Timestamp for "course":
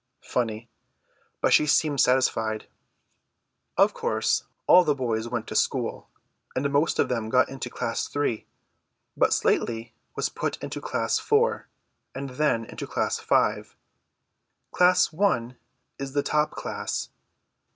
3.93-4.45